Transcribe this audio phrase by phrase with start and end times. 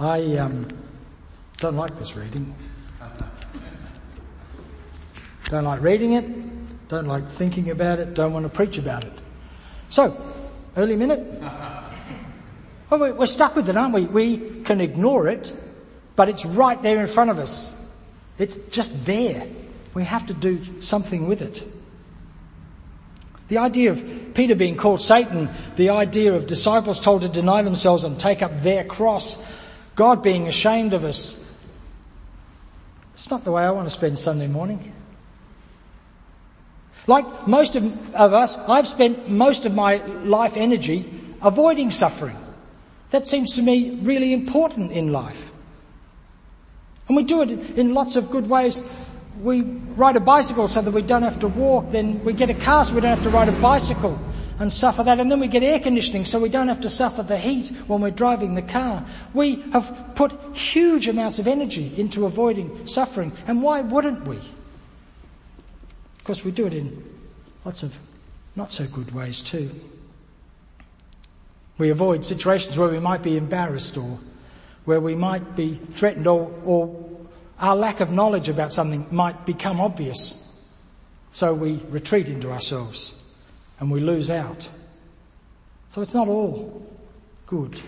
[0.00, 0.68] I um,
[1.56, 2.54] don't like this reading.
[5.46, 6.88] Don't like reading it.
[6.88, 8.14] Don't like thinking about it.
[8.14, 9.12] Don't want to preach about it.
[9.88, 10.16] So,
[10.76, 11.42] early minute.
[12.90, 14.06] Well, we're stuck with it, aren't we?
[14.06, 15.52] We can ignore it,
[16.16, 17.78] but it's right there in front of us.
[18.38, 19.46] It's just there.
[19.92, 21.62] We have to do something with it.
[23.48, 28.04] The idea of Peter being called Satan, the idea of disciples told to deny themselves
[28.04, 29.36] and take up their cross,
[29.98, 31.44] God being ashamed of us.
[33.14, 34.92] It's not the way I want to spend Sunday morning.
[37.08, 41.10] Like most of, of us, I've spent most of my life energy
[41.42, 42.36] avoiding suffering.
[43.10, 45.50] That seems to me really important in life.
[47.08, 48.80] And we do it in lots of good ways.
[49.40, 51.90] We ride a bicycle so that we don't have to walk.
[51.90, 54.16] Then we get a car so we don't have to ride a bicycle
[54.58, 55.20] and suffer that.
[55.20, 58.00] And then we get air conditioning so we don't have to suffer the heat when
[58.00, 59.04] we're driving the car.
[59.34, 63.32] We have put huge amounts of energy into avoiding suffering.
[63.46, 64.36] And why wouldn't we?
[64.36, 67.04] Of course, we do it in
[67.64, 67.96] lots of
[68.56, 69.70] not so good ways too.
[71.78, 74.18] We avoid situations where we might be embarrassed or
[74.84, 77.08] where we might be threatened or, or
[77.60, 80.44] our lack of knowledge about something might become obvious.
[81.30, 83.14] So we retreat into ourselves
[83.80, 84.68] and we lose out.
[85.88, 86.86] So it's not all
[87.46, 87.80] good.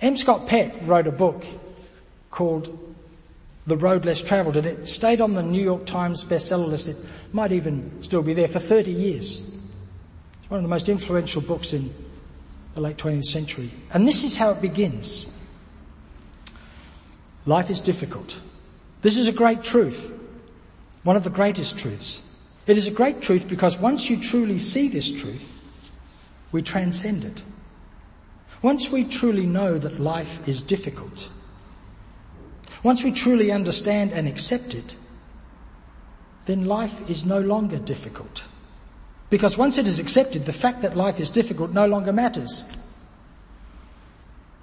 [0.00, 0.16] M.
[0.16, 1.44] Scott Peck wrote a book
[2.30, 2.94] called
[3.66, 6.88] The Road Less Travelled and it stayed on the New York Times bestseller list.
[6.88, 6.96] It
[7.32, 9.38] might even still be there for 30 years.
[10.40, 11.92] It's one of the most influential books in
[12.74, 13.70] the late 20th century.
[13.92, 15.26] And this is how it begins.
[17.44, 18.40] Life is difficult.
[19.02, 20.12] This is a great truth.
[21.02, 22.27] One of the greatest truths.
[22.68, 25.50] It is a great truth because once you truly see this truth,
[26.52, 27.42] we transcend it.
[28.60, 31.30] Once we truly know that life is difficult,
[32.82, 34.96] once we truly understand and accept it,
[36.44, 38.44] then life is no longer difficult.
[39.30, 42.70] Because once it is accepted, the fact that life is difficult no longer matters.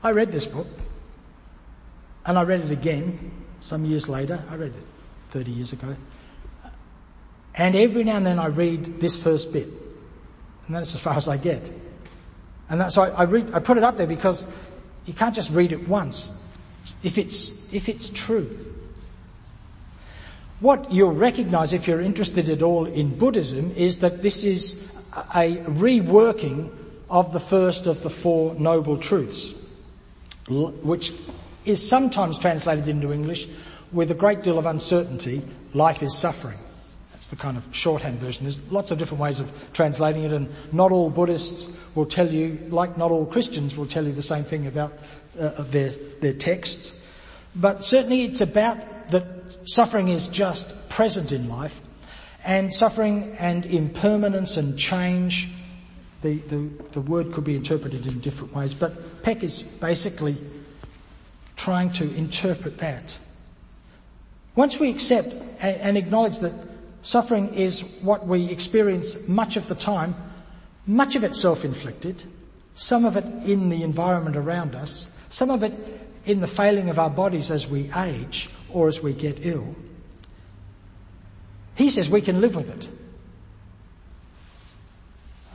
[0.03, 0.67] I read this book,
[2.23, 4.43] and I read it again some years later.
[4.49, 4.85] I read it
[5.29, 5.95] 30 years ago.
[7.55, 9.67] And every now and then I read this first bit.
[10.67, 11.71] And that's as far as I get.
[12.69, 14.53] And that's, so I, I, read, I put it up there because
[15.05, 16.41] you can't just read it once.
[17.01, 18.49] If it's, if it's true.
[20.59, 24.91] What you'll recognize if you're interested at all in Buddhism is that this is
[25.33, 26.71] a reworking
[27.09, 29.53] of the first of the four noble truths,
[30.49, 31.13] which
[31.65, 33.47] is sometimes translated into English
[33.91, 35.41] with a great deal of uncertainty,
[35.73, 36.57] life is suffering.
[37.25, 38.43] That's the kind of shorthand version.
[38.43, 42.59] There's lots of different ways of translating it and not all Buddhists will tell you,
[42.69, 44.93] like not all Christians will tell you the same thing about
[45.39, 45.89] uh, their,
[46.21, 47.03] their texts.
[47.55, 49.25] But certainly it's about that
[49.63, 51.81] suffering is just present in life
[52.43, 55.49] and suffering and impermanence and change,
[56.21, 60.37] the, the, the word could be interpreted in different ways, but Peck is basically
[61.55, 63.17] trying to interpret that.
[64.55, 66.53] Once we accept and acknowledge that
[67.05, 70.15] suffering is what we experience much of the time,
[70.87, 72.23] much of it self-inflicted,
[72.73, 75.71] some of it in the environment around us, some of it
[76.25, 79.75] in the failing of our bodies as we age or as we get ill.
[81.75, 82.87] He says we can live with it.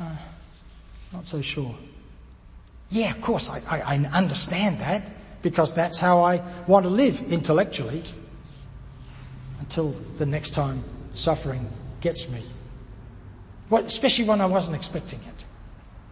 [0.01, 0.17] Uh,
[1.13, 1.75] not so sure.
[2.91, 5.03] Yeah, of course, I, I, I understand that
[5.43, 8.05] because that's how I want to live intellectually
[9.61, 10.85] until the next time
[11.15, 11.69] suffering
[12.01, 12.43] gets me.
[13.73, 15.45] Especially when I wasn't expecting it.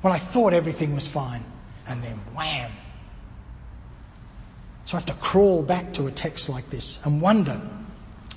[0.00, 1.42] When I thought everything was fine
[1.86, 2.70] and then wham.
[4.84, 7.60] So I have to crawl back to a text like this and wonder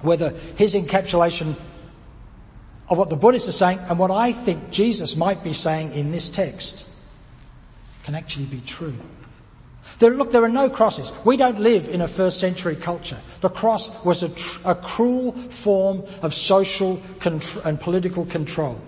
[0.02, 1.56] whether his encapsulation
[2.90, 6.12] of what the Buddhists are saying and what I think Jesus might be saying in
[6.12, 6.90] this text
[8.04, 8.96] can actually be true.
[10.02, 11.14] There, look, there are no crosses.
[11.24, 13.20] We don't live in a first century culture.
[13.42, 18.82] The cross was a, tr- a cruel form of social and political control.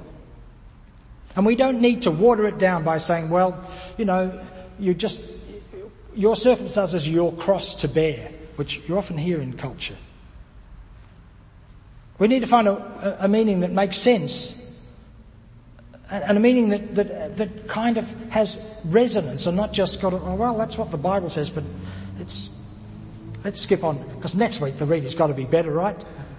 [1.36, 3.64] And we don't need to water it down by saying, well,
[3.96, 4.44] you know,
[4.80, 5.24] you just,
[6.16, 9.98] your circumstances, your cross to bear, which you often hear in culture.
[12.18, 14.63] We need to find a, a meaning that makes sense
[16.10, 20.36] and a meaning that, that, that kind of has resonance and not just got, oh,
[20.36, 21.64] well, that's what the Bible says, but
[22.20, 22.60] it's,
[23.44, 25.98] let's skip on, because next week the reading's got to be better, right?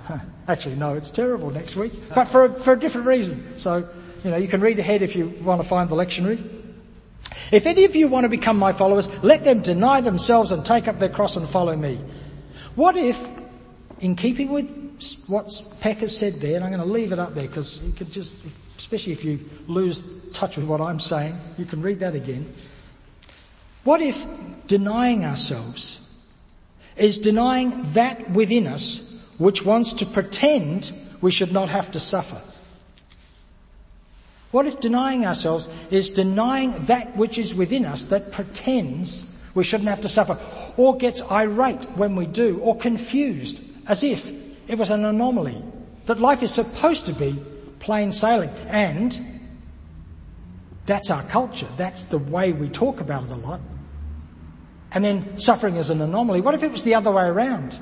[0.49, 3.59] Actually, no, it's terrible next week, but for a, for a different reason.
[3.59, 3.89] So,
[4.23, 6.63] you know, you can read ahead if you want to find the lectionary.
[7.51, 10.89] If any of you want to become my followers, let them deny themselves and take
[10.89, 12.01] up their cross and follow me.
[12.75, 13.27] What if,
[14.01, 14.85] in keeping with
[15.29, 15.51] what
[15.81, 18.13] Peck has said there, and I'm going to leave it up there because you could
[18.13, 18.33] just,
[18.85, 20.03] especially if you lose
[20.35, 22.53] touch with what I'm saying, you can read that again.
[23.83, 24.23] What if
[24.67, 26.07] denying ourselves
[26.95, 30.93] is denying that within us which wants to pretend
[31.23, 32.39] we should not have to suffer?
[34.51, 39.89] What if denying ourselves is denying that which is within us that pretends we shouldn't
[39.89, 40.39] have to suffer,
[40.77, 44.31] or gets irate when we do, or confused, as if
[44.69, 45.57] it was an anomaly,
[46.05, 47.35] that life is supposed to be
[47.85, 49.41] plain sailing, and
[50.87, 53.61] that's our culture, that's the way we talk about it a lot.
[54.91, 56.41] And then suffering is an anomaly.
[56.41, 57.79] What if it was the other way around?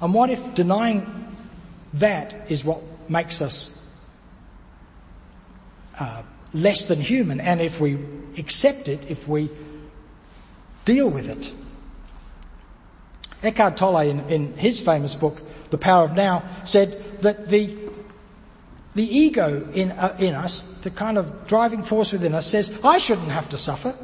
[0.00, 1.34] And what if denying
[1.94, 3.80] that is what makes us
[5.98, 6.22] uh,
[6.52, 7.98] less than human, and if we
[8.36, 9.48] accept it, if we
[10.84, 11.52] deal with it.
[13.42, 15.40] Eckhart Tolle, in, in his famous book,
[15.70, 17.83] The Power of Now, said that the
[18.94, 22.98] the ego in, uh, in us, the kind of driving force within us says, I
[22.98, 23.94] shouldn't have to suffer.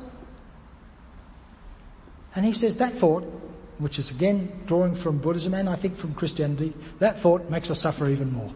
[2.34, 3.22] And he says that thought,
[3.78, 7.80] which is again drawing from Buddhism and I think from Christianity, that thought makes us
[7.80, 8.52] suffer even more.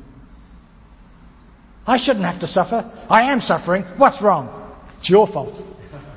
[1.86, 2.90] I shouldn't have to suffer.
[3.10, 3.82] I am suffering.
[3.96, 4.48] What's wrong?
[4.98, 5.62] It's your fault.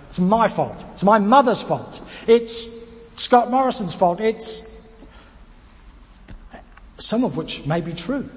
[0.10, 0.84] It's my fault.
[0.94, 2.02] It's my mother's fault.
[2.25, 2.72] It's
[3.16, 4.20] Scott Morrison's fault.
[4.20, 4.98] It's
[7.00, 8.30] some of which may be true.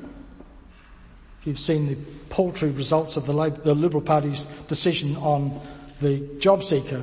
[1.41, 1.97] If you've seen the
[2.29, 5.59] paltry results of the, Liberal Party's decision on
[6.01, 7.03] the job seeker,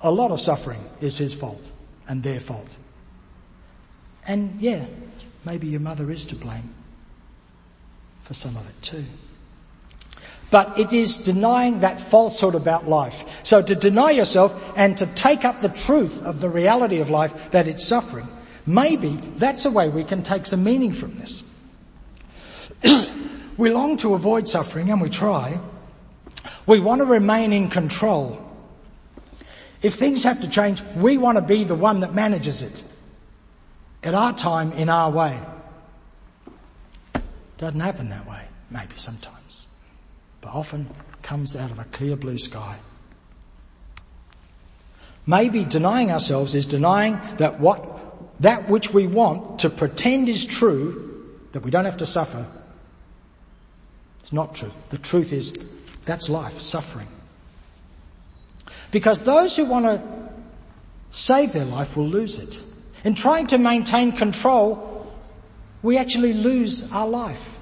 [0.00, 1.72] a lot of suffering is his fault
[2.06, 2.78] and their fault.
[4.26, 4.86] And yeah,
[5.44, 6.74] maybe your mother is to blame
[8.22, 9.04] for some of it too.
[10.52, 13.24] But it is denying that falsehood about life.
[13.42, 17.50] So to deny yourself and to take up the truth of the reality of life
[17.50, 18.28] that it's suffering,
[18.64, 21.42] maybe that's a way we can take some meaning from this.
[23.56, 25.58] we long to avoid suffering and we try.
[26.66, 28.40] We want to remain in control.
[29.82, 32.82] If things have to change, we want to be the one that manages it.
[34.02, 35.38] At our time, in our way.
[37.58, 38.46] Doesn't happen that way.
[38.70, 39.66] Maybe sometimes.
[40.40, 40.88] But often
[41.22, 42.76] comes out of a clear blue sky.
[45.26, 51.30] Maybe denying ourselves is denying that what, that which we want to pretend is true,
[51.52, 52.46] that we don't have to suffer,
[54.24, 54.70] it's not true.
[54.88, 55.52] The truth is,
[56.06, 57.08] that's life, suffering.
[58.90, 60.02] Because those who want to
[61.10, 62.58] save their life will lose it.
[63.04, 65.12] In trying to maintain control,
[65.82, 67.58] we actually lose our life.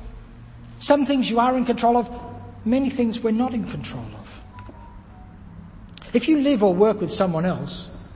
[0.78, 2.08] Some things you are in control of,
[2.64, 4.40] many things we're not in control of.
[6.14, 8.08] If you live or work with someone else,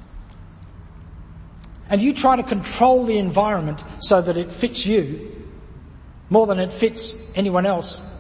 [1.90, 5.32] and you try to control the environment so that it fits you
[6.30, 8.12] more than it fits anyone else,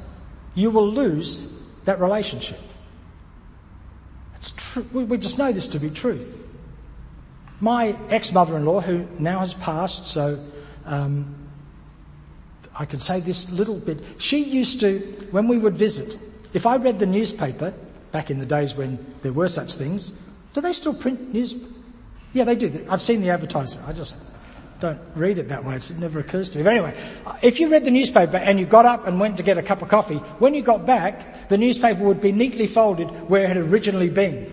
[0.56, 2.58] you will lose that relationship.
[4.34, 4.82] It's true.
[4.92, 6.32] We just know this to be true.
[7.60, 10.38] My ex-mother-in-law, who now has passed, so
[10.84, 11.34] um,
[12.78, 14.00] I can say this little bit.
[14.18, 14.98] She used to,
[15.30, 16.18] when we would visit,
[16.52, 17.72] if I read the newspaper,
[18.12, 20.12] back in the days when there were such things,
[20.54, 21.54] do they still print news?
[22.32, 22.86] Yeah, they do.
[22.90, 23.82] I've seen the advertising.
[23.86, 24.18] I just
[24.80, 25.76] don't read it that way.
[25.76, 26.64] It never occurs to me.
[26.64, 26.94] But anyway,
[27.42, 29.82] if you read the newspaper and you got up and went to get a cup
[29.82, 33.56] of coffee, when you got back, the newspaper would be neatly folded where it had
[33.56, 34.52] originally been.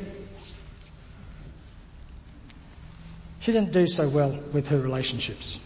[3.41, 5.59] She didn't do so well with her relationships.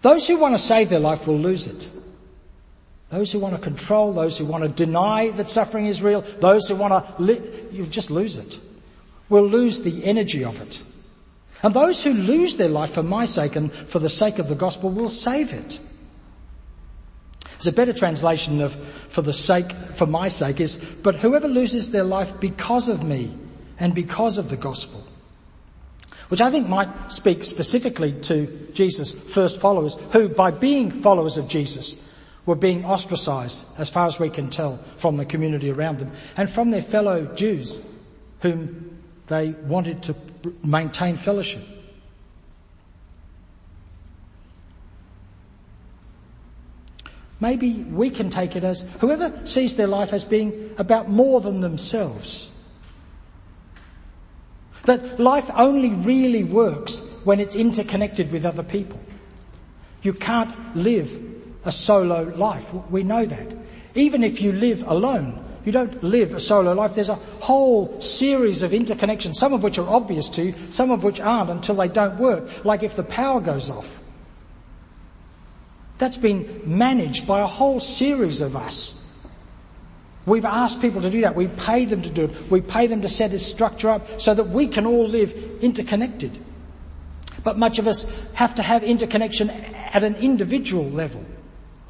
[0.00, 1.88] Those who want to save their life will lose it.
[3.10, 6.66] Those who want to control, those who want to deny that suffering is real, those
[6.66, 8.58] who want to, li- you just lose it.
[9.32, 10.82] Will lose the energy of it.
[11.62, 14.54] And those who lose their life for my sake and for the sake of the
[14.54, 15.80] gospel will save it.
[17.52, 18.76] There's a better translation of
[19.08, 23.34] for the sake, for my sake is, but whoever loses their life because of me
[23.78, 25.02] and because of the gospel
[26.32, 31.46] which I think might speak specifically to Jesus' first followers, who by being followers of
[31.46, 32.10] Jesus
[32.46, 36.50] were being ostracized, as far as we can tell, from the community around them and
[36.50, 37.86] from their fellow Jews
[38.40, 38.91] whom
[39.26, 40.16] they wanted to
[40.64, 41.62] maintain fellowship.
[47.40, 51.60] Maybe we can take it as whoever sees their life as being about more than
[51.60, 52.52] themselves
[54.84, 58.98] that life only really works when it's interconnected with other people.
[60.02, 61.20] You can't live
[61.64, 62.72] a solo life.
[62.90, 63.56] We know that.
[63.94, 66.94] Even if you live alone, you don't live a solo life.
[66.94, 71.04] There's a whole series of interconnections, some of which are obvious to you, some of
[71.04, 74.02] which aren't until they don't work, like if the power goes off.
[75.98, 78.98] That's been managed by a whole series of us.
[80.26, 81.34] We've asked people to do that.
[81.34, 82.50] We pay them to do it.
[82.50, 86.36] We pay them to set this structure up so that we can all live interconnected.
[87.44, 91.24] But much of us have to have interconnection at an individual level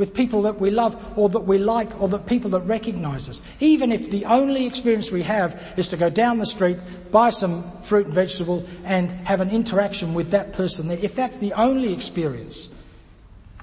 [0.02, 3.40] with people that we love or that we like or that people that recognize us.
[3.60, 6.76] Even if the only experience we have is to go down the street,
[7.12, 10.98] buy some fruit and vegetable and have an interaction with that person there.
[11.00, 12.74] If that's the only experience,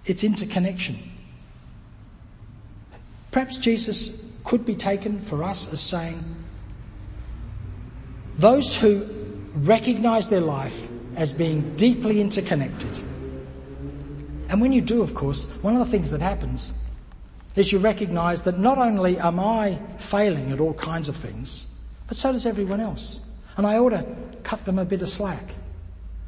[0.05, 0.97] it's interconnection.
[3.31, 6.23] Perhaps Jesus could be taken for us as saying,
[8.37, 9.09] those who
[9.55, 10.81] recognize their life
[11.17, 13.08] as being deeply interconnected.
[14.49, 16.73] And when you do, of course, one of the things that happens
[17.55, 21.73] is you recognize that not only am I failing at all kinds of things,
[22.07, 23.29] but so does everyone else.
[23.57, 24.05] And I ought to
[24.43, 25.43] cut them a bit of slack.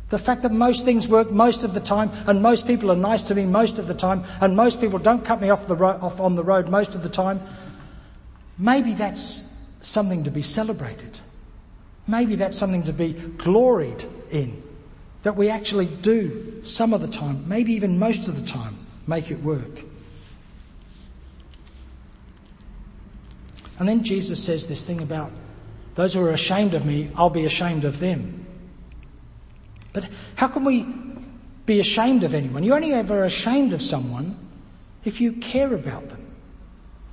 [0.09, 3.23] The fact that most things work most of the time and most people are nice
[3.23, 5.97] to me most of the time and most people don't cut me off, the ro-
[6.01, 7.41] off on the road most of the time,
[8.57, 11.19] maybe that's something to be celebrated.
[12.07, 14.61] Maybe that's something to be gloried in.
[15.23, 18.75] That we actually do some of the time, maybe even most of the time,
[19.07, 19.81] make it work.
[23.79, 25.31] And then Jesus says this thing about
[25.95, 28.45] those who are ashamed of me, I'll be ashamed of them.
[29.93, 30.85] But how can we
[31.65, 32.63] be ashamed of anyone?
[32.63, 34.37] You're only ever ashamed of someone
[35.03, 36.25] if you care about them.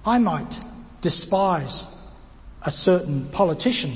[0.04, 0.60] I might
[1.00, 1.94] despise
[2.62, 3.92] a certain politician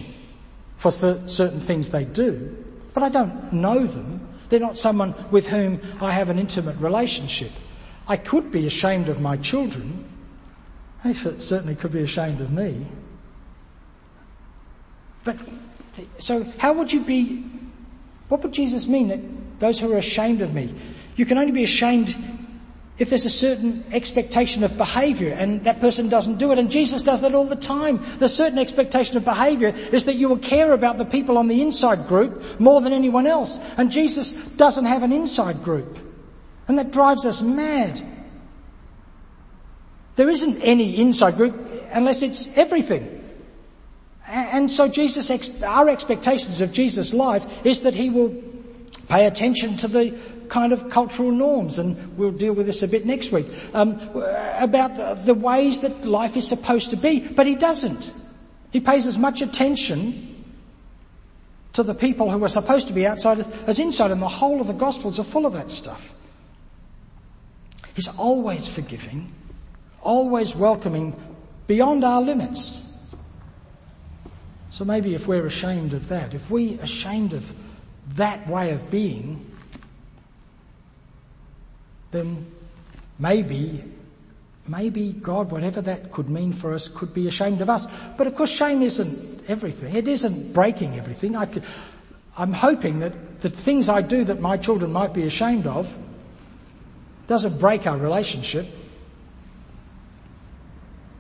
[0.77, 2.62] for th- certain things they do,
[2.95, 4.27] but I don't know them.
[4.49, 7.51] They're not someone with whom I have an intimate relationship.
[8.07, 10.05] I could be ashamed of my children.
[11.05, 12.87] They certainly could be ashamed of me.
[15.25, 15.39] But,
[16.19, 17.45] so how would you be
[18.33, 19.21] what would Jesus mean that
[19.61, 20.75] those who are ashamed of me?
[21.17, 22.17] You can only be ashamed
[23.03, 26.59] if there's a certain expectation of behavior and that person doesn't do it.
[26.61, 27.99] And Jesus does that all the time.
[28.21, 31.63] The certain expectation of behavior is that you will care about the people on the
[31.63, 33.59] inside group more than anyone else.
[33.77, 35.99] And Jesus doesn't have an inside group.
[36.69, 38.01] And that drives us mad.
[40.15, 41.57] There isn't any inside group
[41.91, 43.19] unless it's everything.
[44.29, 48.33] And so Jesus, our expectations of Jesus' life is that he will
[49.09, 50.17] pay attention to the
[50.53, 53.99] kind of cultural norms, and we'll deal with this a bit next week, um,
[54.59, 58.13] about the ways that life is supposed to be, but he doesn't.
[58.71, 60.45] He pays as much attention
[61.73, 64.67] to the people who are supposed to be outside as inside, and the whole of
[64.67, 66.13] the Gospels are full of that stuff.
[67.95, 69.33] He's always forgiving,
[70.03, 71.15] always welcoming
[71.67, 73.07] beyond our limits.
[74.71, 77.51] So maybe if we're ashamed of that, if we're ashamed of
[78.17, 79.47] that way of being,
[82.13, 82.47] then
[83.19, 83.83] maybe,
[84.69, 87.87] maybe God, whatever that could mean for us, could be ashamed of us.
[88.17, 89.97] But of course shame isn't everything.
[89.97, 91.35] It isn't breaking everything.
[91.35, 91.49] I
[92.37, 95.93] I'm hoping that the things I do that my children might be ashamed of
[97.27, 98.67] doesn't break our relationship.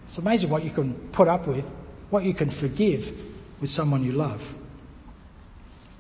[0.07, 1.71] It's amazing what you can put up with,
[2.11, 3.13] what you can forgive
[3.61, 4.55] with someone you love.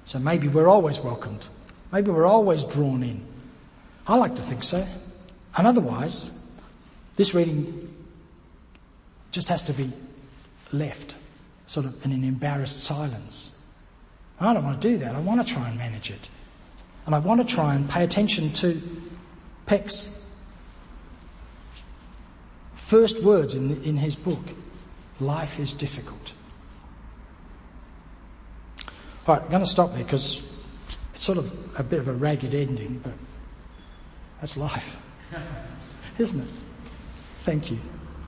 [0.04, 1.46] So maybe we're always welcomed.
[1.92, 3.24] Maybe we're always drawn in.
[4.06, 4.86] I like to think so.
[5.56, 6.50] And otherwise,
[7.16, 7.94] this reading
[9.30, 9.92] just has to be
[10.72, 11.16] left
[11.66, 13.58] sort of in an embarrassed silence.
[14.40, 15.14] I don't want to do that.
[15.14, 16.28] I want to try and manage it.
[17.06, 18.80] And I want to try and pay attention to
[19.66, 20.20] Peck's
[22.74, 24.42] first words in, in his book.
[25.20, 26.32] Life is difficult.
[29.26, 30.62] All right, I'm going to stop there because
[31.14, 33.12] it's sort of a bit of a ragged ending, but
[34.42, 34.96] that's life,
[36.18, 36.48] isn't it?
[37.44, 37.78] Thank you.